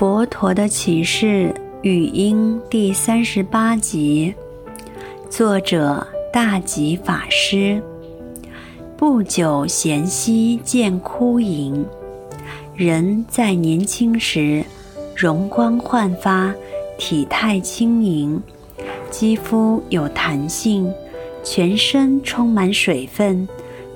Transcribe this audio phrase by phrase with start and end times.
[0.00, 4.34] 佛陀的启示语音第三十八集，
[5.28, 7.82] 作者大吉法师。
[8.96, 11.84] 不久闲兮见枯影，
[12.74, 14.64] 人在年轻时，
[15.14, 16.54] 容光焕发，
[16.96, 18.42] 体态轻盈，
[19.10, 20.90] 肌肤有弹性，
[21.44, 23.46] 全身充满水分。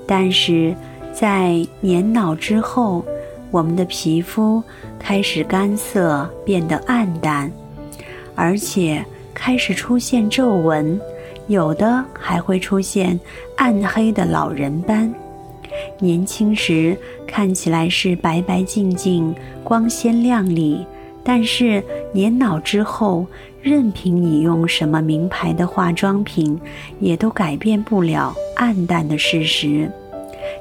[0.05, 0.75] 但是
[1.11, 3.03] 在年老之后，
[3.51, 4.61] 我们的皮肤
[4.99, 7.51] 开始干涩，变得暗淡，
[8.35, 9.03] 而且
[9.33, 10.99] 开始出现皱纹，
[11.47, 13.19] 有的还会出现
[13.57, 15.13] 暗黑的老人斑。
[15.99, 19.33] 年轻时看起来是白白净净、
[19.63, 20.85] 光鲜亮丽，
[21.23, 21.83] 但是
[22.13, 23.25] 年老之后，
[23.61, 26.59] 任凭你用什么名牌的化妆品，
[26.99, 29.89] 也都改变不了暗淡的事实。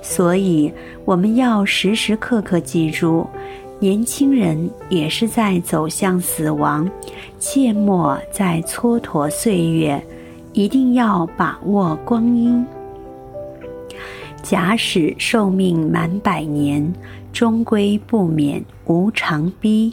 [0.06, 0.70] 所以，
[1.06, 3.26] 我们要时时刻刻记住，
[3.80, 6.86] 年轻人也是在走向死亡，
[7.38, 10.00] 切莫再蹉跎岁月，
[10.52, 12.64] 一定要把握光阴。
[14.42, 16.92] 假使寿命满百年，
[17.32, 19.90] 终归不免无常逼。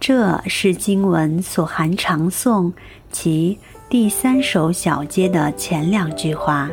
[0.00, 2.72] 这是经文所含长颂
[3.12, 3.56] 其
[3.88, 6.68] 第三首小节的前两句话。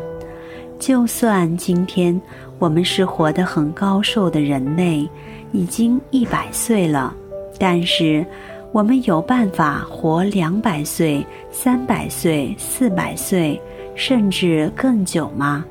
[0.80, 2.20] 就算今天
[2.58, 5.08] 我们是活得很高寿的人类，
[5.52, 7.14] 已经一百岁了，
[7.60, 8.26] 但是
[8.72, 13.62] 我们有办法活两百岁、三百岁、四百岁，
[13.94, 15.66] 甚至更久吗？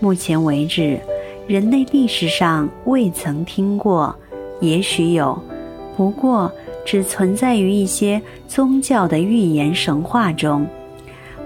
[0.00, 0.98] 目前为止，
[1.46, 4.14] 人类历史上未曾听过，
[4.60, 5.38] 也许有，
[5.98, 6.50] 不过
[6.84, 10.66] 只存在于一些宗教的预言神话中，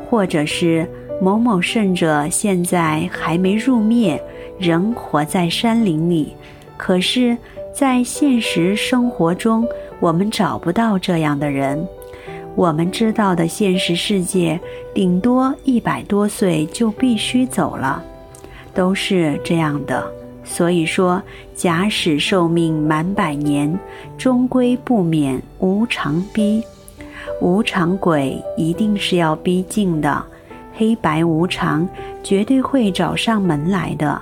[0.08, 0.88] 或者是。
[1.21, 4.21] 某某圣者现在还没入灭，
[4.59, 6.35] 仍活在山林里。
[6.79, 7.37] 可是，
[7.75, 9.69] 在现实生活中，
[10.01, 11.87] 我们找不到这样的人。
[12.57, 14.59] 我们知道的现实世界，
[14.94, 18.03] 顶多一百多岁就必须走了，
[18.75, 20.03] 都是这样的。
[20.43, 21.23] 所以说，
[21.55, 23.78] 假使寿命满百年，
[24.17, 26.65] 终归不免无常逼。
[27.43, 30.25] 无常鬼一定是要逼近的。
[30.81, 31.87] 黑白无常，
[32.23, 34.19] 绝对会找上门来的。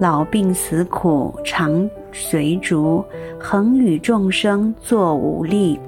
[0.00, 3.04] 老病死苦常随逐，
[3.38, 5.78] 恒与众生作五力。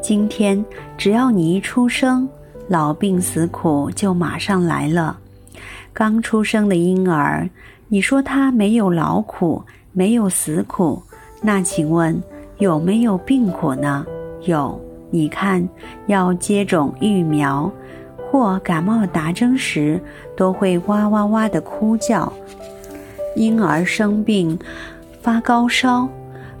[0.00, 0.64] 今天
[0.96, 2.26] 只要你一出生，
[2.66, 5.18] 老病死苦就马上来了。
[5.92, 7.46] 刚出生的婴儿，
[7.88, 9.62] 你说他没有劳苦，
[9.92, 11.02] 没有死苦，
[11.42, 12.18] 那请问
[12.56, 14.06] 有没有病苦呢？
[14.44, 15.62] 有，你看
[16.06, 17.70] 要接种疫苗。
[18.32, 20.00] 或感冒打针时，
[20.34, 22.32] 都会哇哇哇的哭叫。
[23.36, 24.58] 婴儿生病
[25.20, 26.08] 发高烧，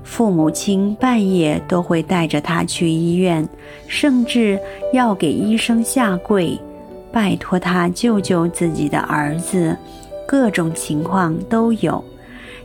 [0.04, 3.48] 父母亲半夜都会带着他去医院，
[3.88, 4.60] 甚至
[4.92, 6.60] 要给医生下跪，
[7.10, 9.74] 拜托他救救自己的儿子。
[10.28, 12.04] 各种情况都有。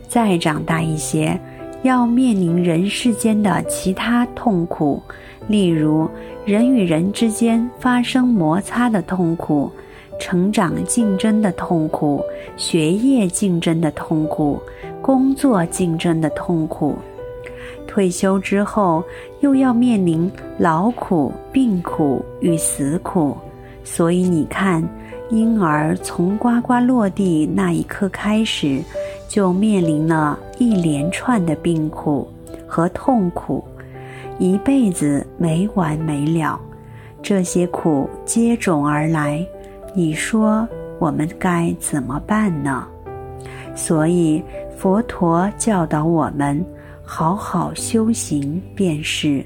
[0.06, 1.40] 再长大一些，
[1.82, 5.02] 要面临人世间的其他痛苦。
[5.46, 6.08] 例如，
[6.44, 9.70] 人与人之间发生摩擦的痛苦，
[10.20, 12.22] 成长竞争的痛苦，
[12.56, 14.60] 学业竞争的痛苦，
[15.00, 16.96] 工作竞争的痛苦。
[17.86, 19.02] 退休之后，
[19.40, 23.34] 又要面临劳苦、病苦与死苦。
[23.82, 24.86] 所以你看，
[25.30, 28.82] 婴儿从呱呱落地那一刻开始，
[29.28, 32.26] 就面临了一连串的病苦
[32.66, 33.62] 和痛苦。
[34.38, 36.58] 一辈子没完没了，
[37.22, 39.46] 这些苦接踵而来，
[39.94, 40.66] 你说
[40.98, 42.86] 我们该怎么办呢？
[43.74, 44.42] 所以
[44.76, 46.64] 佛陀教导我们，
[47.02, 49.44] 好好修行便是。